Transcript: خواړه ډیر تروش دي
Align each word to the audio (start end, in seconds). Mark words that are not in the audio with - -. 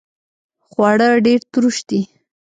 خواړه 0.67 1.07
ډیر 1.25 1.39
تروش 1.51 1.77
دي 1.89 2.01